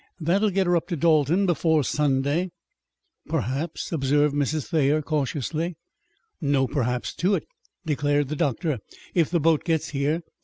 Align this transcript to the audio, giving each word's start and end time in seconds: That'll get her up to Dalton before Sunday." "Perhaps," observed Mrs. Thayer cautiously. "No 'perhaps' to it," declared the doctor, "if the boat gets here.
That'll 0.19 0.49
get 0.49 0.65
her 0.65 0.75
up 0.75 0.87
to 0.87 0.95
Dalton 0.97 1.45
before 1.45 1.83
Sunday." 1.83 2.49
"Perhaps," 3.29 3.91
observed 3.91 4.33
Mrs. 4.33 4.65
Thayer 4.67 4.99
cautiously. 5.03 5.75
"No 6.41 6.65
'perhaps' 6.67 7.13
to 7.17 7.35
it," 7.35 7.45
declared 7.85 8.29
the 8.29 8.35
doctor, 8.35 8.79
"if 9.13 9.29
the 9.29 9.39
boat 9.39 9.63
gets 9.63 9.89
here. 9.89 10.23